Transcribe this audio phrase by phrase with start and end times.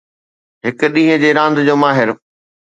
[0.65, 2.17] هڪ ڏينهن جي راند جو ماهر